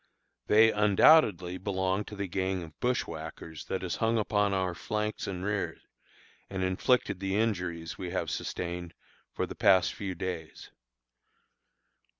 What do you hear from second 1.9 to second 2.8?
to the gang of